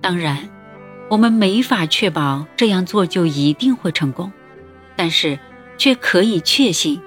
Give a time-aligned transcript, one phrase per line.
[0.00, 0.48] 当然，
[1.08, 4.32] 我们没法确保这样做就一定会成功，
[4.96, 5.38] 但是
[5.76, 7.00] 却可以确信，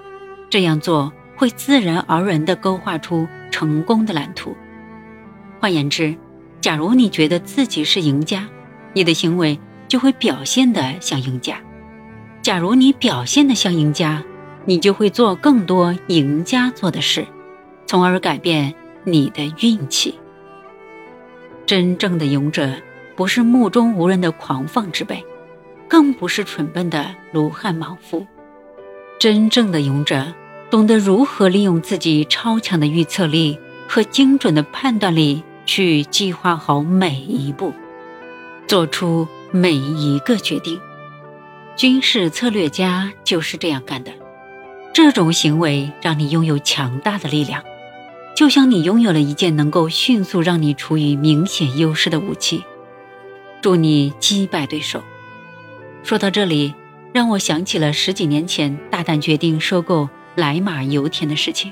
[0.50, 4.56] 这样做会自然而然地勾画出成功的蓝图。
[5.60, 6.16] 换言之，
[6.62, 8.48] 假如你觉得自己是赢家，
[8.94, 11.56] 你的行为就会表现得像赢家；
[12.42, 14.24] 假如你表现得像赢家，
[14.66, 17.26] 你就会做更多赢家做的事，
[17.88, 20.20] 从而改变你的运气。
[21.66, 22.74] 真正的勇者，
[23.16, 25.24] 不是目中无人的狂放之辈，
[25.88, 28.26] 更不是蠢笨的卢汉莽夫。
[29.20, 30.34] 真正的勇者，
[30.70, 33.58] 懂得如何利用自己超强的预测力
[33.88, 37.74] 和精准的判断力，去计划好每一步，
[38.68, 40.80] 做出每一个决定。
[41.76, 44.12] 军事策略家就是这样干的。
[44.94, 47.64] 这种行为让你拥有强大的力量。
[48.36, 52.64] 就像你拥有了一件能够迅速让你处于明显优势的武器，
[53.62, 55.02] 助你击败对手。
[56.04, 56.74] 说到这里，
[57.14, 61.72] 让我想起了十几年前大胆决定收购莱玛油田的事情。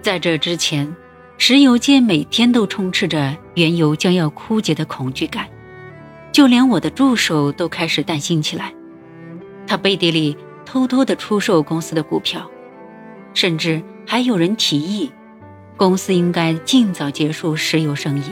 [0.00, 0.94] 在这之前，
[1.36, 5.48] 石油界每天都充斥着原油将要枯竭的恐惧感，
[6.30, 8.72] 就连我的助手都开始担心起来。
[9.66, 12.48] 他背地里偷偷地出售公司的股票，
[13.34, 15.10] 甚至还有人提议。
[15.76, 18.22] 公司应该尽早结束石油生意，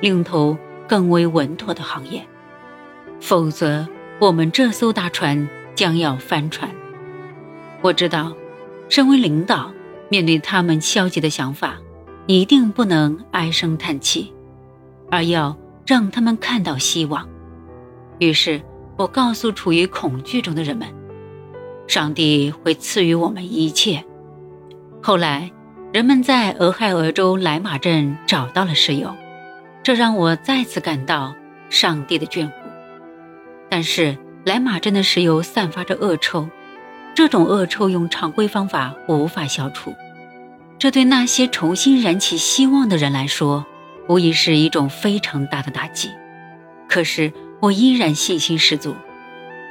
[0.00, 2.22] 另投更为稳妥的行业，
[3.18, 6.70] 否则我们这艘大船将要翻船。
[7.80, 8.34] 我知道，
[8.90, 9.72] 身为领导，
[10.10, 11.78] 面对他们消极的想法，
[12.26, 14.30] 一定不能唉声叹气，
[15.10, 17.26] 而要让他们看到希望。
[18.18, 18.60] 于是
[18.98, 20.86] 我告诉处于恐惧中的人们
[21.88, 24.04] ：“上帝会赐予我们一切。”
[25.00, 25.50] 后来。
[25.92, 29.12] 人们在俄亥俄州莱马镇找到了石油，
[29.82, 31.34] 这让我再次感到
[31.68, 32.52] 上帝的眷顾。
[33.68, 36.48] 但是莱马镇的石油散发着恶臭，
[37.12, 39.92] 这种恶臭用常规方法无法消除。
[40.78, 43.66] 这对那些重新燃起希望的人来说，
[44.08, 46.08] 无疑是一种非常大的打击。
[46.88, 48.94] 可是我依然信心十足。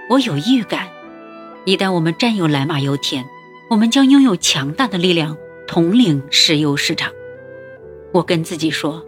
[0.10, 0.90] 我有预感，
[1.64, 3.24] 一旦我们占有莱马油田，
[3.70, 5.38] 我们将拥有强大的力量。
[5.70, 7.12] 统领石油市场，
[8.12, 9.06] 我跟自己说：“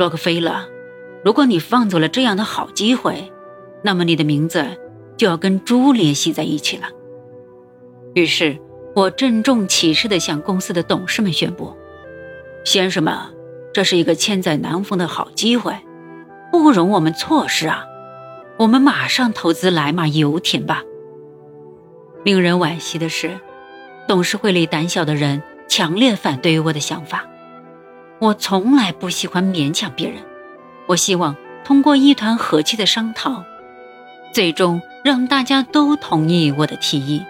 [0.00, 0.66] 洛克菲勒，
[1.22, 3.30] 如果你放走了这样的好机会，
[3.82, 4.64] 那么你的名字
[5.18, 6.84] 就要跟猪联系在一起了。”
[8.16, 8.58] 于是，
[8.96, 11.76] 我郑重其事地向公司的董事们宣布
[12.64, 13.14] ：“先生们，
[13.74, 15.76] 这是一个千载难逢的好机会，
[16.50, 17.84] 不容我们错失啊！
[18.56, 20.82] 我们马上投资莱马油田吧。”
[22.24, 23.38] 令人惋惜的是，
[24.08, 25.42] 董事会里胆小的人。
[25.70, 27.24] 强烈反对我的想法。
[28.18, 30.18] 我从来不喜欢勉强别人。
[30.88, 33.44] 我希望通过一团和气的商讨，
[34.34, 37.24] 最终让大家都同意我的提议。